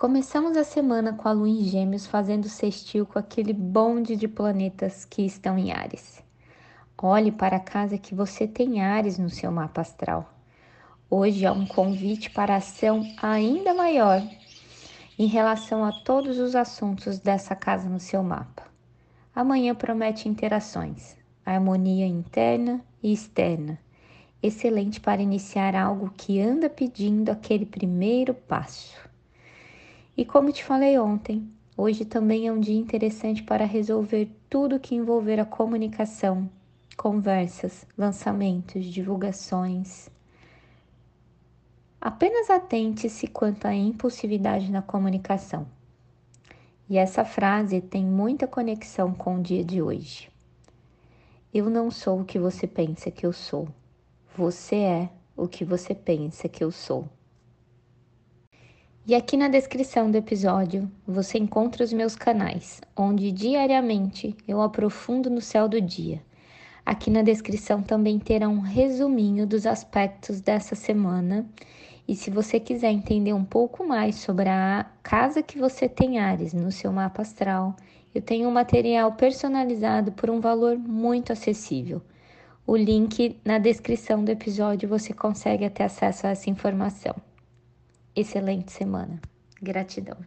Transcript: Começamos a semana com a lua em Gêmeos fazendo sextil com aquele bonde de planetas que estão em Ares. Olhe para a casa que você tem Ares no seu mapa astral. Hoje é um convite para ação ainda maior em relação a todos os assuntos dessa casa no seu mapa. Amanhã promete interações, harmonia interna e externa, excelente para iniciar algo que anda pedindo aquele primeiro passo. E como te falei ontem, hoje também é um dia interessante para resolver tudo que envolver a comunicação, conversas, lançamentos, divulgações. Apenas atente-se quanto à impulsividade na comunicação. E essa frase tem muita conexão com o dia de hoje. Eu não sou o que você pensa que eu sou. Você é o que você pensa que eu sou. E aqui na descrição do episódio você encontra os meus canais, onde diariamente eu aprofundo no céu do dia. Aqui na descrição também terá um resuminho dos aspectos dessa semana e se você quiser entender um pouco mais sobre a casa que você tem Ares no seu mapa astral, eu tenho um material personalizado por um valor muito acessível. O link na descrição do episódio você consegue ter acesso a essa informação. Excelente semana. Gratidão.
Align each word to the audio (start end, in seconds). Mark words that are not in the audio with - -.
Começamos 0.00 0.56
a 0.56 0.64
semana 0.64 1.12
com 1.12 1.28
a 1.28 1.32
lua 1.32 1.46
em 1.46 1.62
Gêmeos 1.62 2.06
fazendo 2.06 2.48
sextil 2.48 3.04
com 3.04 3.18
aquele 3.18 3.52
bonde 3.52 4.16
de 4.16 4.26
planetas 4.26 5.04
que 5.04 5.20
estão 5.20 5.58
em 5.58 5.72
Ares. 5.72 6.24
Olhe 6.96 7.30
para 7.30 7.56
a 7.56 7.60
casa 7.60 7.98
que 7.98 8.14
você 8.14 8.48
tem 8.48 8.80
Ares 8.80 9.18
no 9.18 9.28
seu 9.28 9.52
mapa 9.52 9.82
astral. 9.82 10.32
Hoje 11.10 11.44
é 11.44 11.52
um 11.52 11.66
convite 11.66 12.30
para 12.30 12.56
ação 12.56 13.02
ainda 13.20 13.74
maior 13.74 14.26
em 15.18 15.26
relação 15.26 15.84
a 15.84 15.92
todos 15.92 16.38
os 16.38 16.56
assuntos 16.56 17.18
dessa 17.18 17.54
casa 17.54 17.86
no 17.86 18.00
seu 18.00 18.22
mapa. 18.22 18.62
Amanhã 19.34 19.74
promete 19.74 20.30
interações, 20.30 21.14
harmonia 21.44 22.06
interna 22.06 22.82
e 23.02 23.12
externa, 23.12 23.78
excelente 24.42 24.98
para 24.98 25.20
iniciar 25.20 25.76
algo 25.76 26.10
que 26.16 26.40
anda 26.40 26.70
pedindo 26.70 27.28
aquele 27.28 27.66
primeiro 27.66 28.32
passo. 28.32 29.09
E 30.16 30.24
como 30.24 30.52
te 30.52 30.64
falei 30.64 30.98
ontem, 30.98 31.48
hoje 31.76 32.04
também 32.04 32.46
é 32.46 32.52
um 32.52 32.60
dia 32.60 32.78
interessante 32.78 33.42
para 33.42 33.64
resolver 33.64 34.28
tudo 34.48 34.80
que 34.80 34.94
envolver 34.94 35.38
a 35.38 35.44
comunicação, 35.44 36.50
conversas, 36.96 37.86
lançamentos, 37.96 38.84
divulgações. 38.84 40.10
Apenas 42.00 42.50
atente-se 42.50 43.26
quanto 43.26 43.66
à 43.66 43.74
impulsividade 43.74 44.70
na 44.70 44.82
comunicação. 44.82 45.66
E 46.88 46.98
essa 46.98 47.24
frase 47.24 47.80
tem 47.80 48.04
muita 48.04 48.48
conexão 48.48 49.14
com 49.14 49.36
o 49.36 49.42
dia 49.42 49.64
de 49.64 49.80
hoje. 49.80 50.28
Eu 51.54 51.70
não 51.70 51.90
sou 51.90 52.20
o 52.20 52.24
que 52.24 52.38
você 52.38 52.66
pensa 52.66 53.10
que 53.10 53.24
eu 53.24 53.32
sou. 53.32 53.68
Você 54.36 54.76
é 54.76 55.10
o 55.36 55.46
que 55.46 55.64
você 55.64 55.94
pensa 55.94 56.48
que 56.48 56.64
eu 56.64 56.72
sou. 56.72 57.08
E 59.06 59.14
aqui 59.14 59.34
na 59.34 59.48
descrição 59.48 60.10
do 60.10 60.18
episódio 60.18 60.90
você 61.06 61.38
encontra 61.38 61.82
os 61.82 61.90
meus 61.90 62.14
canais, 62.14 62.82
onde 62.94 63.32
diariamente 63.32 64.36
eu 64.46 64.60
aprofundo 64.60 65.30
no 65.30 65.40
céu 65.40 65.66
do 65.66 65.80
dia. 65.80 66.22
Aqui 66.84 67.10
na 67.10 67.22
descrição 67.22 67.82
também 67.82 68.18
terá 68.18 68.46
um 68.46 68.60
resuminho 68.60 69.46
dos 69.46 69.66
aspectos 69.66 70.42
dessa 70.42 70.74
semana 70.74 71.48
e 72.06 72.14
se 72.14 72.30
você 72.30 72.60
quiser 72.60 72.92
entender 72.92 73.32
um 73.32 73.44
pouco 73.44 73.86
mais 73.86 74.16
sobre 74.16 74.50
a 74.50 74.84
casa 75.02 75.42
que 75.42 75.58
você 75.58 75.88
tem 75.88 76.18
Ares 76.18 76.52
no 76.52 76.70
seu 76.70 76.92
mapa 76.92 77.22
astral, 77.22 77.74
eu 78.14 78.20
tenho 78.20 78.48
um 78.48 78.52
material 78.52 79.12
personalizado 79.12 80.12
por 80.12 80.28
um 80.28 80.40
valor 80.40 80.76
muito 80.76 81.32
acessível. 81.32 82.02
O 82.66 82.76
link 82.76 83.40
na 83.44 83.58
descrição 83.58 84.22
do 84.22 84.30
episódio 84.30 84.88
você 84.88 85.14
consegue 85.14 85.68
ter 85.70 85.84
acesso 85.84 86.26
a 86.26 86.30
essa 86.30 86.50
informação. 86.50 87.14
Excelente 88.14 88.72
semana. 88.72 89.20
Gratidão. 89.60 90.18